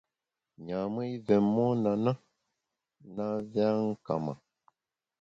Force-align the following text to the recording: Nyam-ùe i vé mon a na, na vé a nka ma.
Nyam-ùe 0.65 1.03
i 1.15 1.21
vé 1.25 1.35
mon 1.53 1.81
a 1.91 1.93
na, 2.03 2.11
na 3.15 3.25
vé 3.51 3.61
a 3.71 3.71
nka 3.87 4.13
ma. 4.25 4.33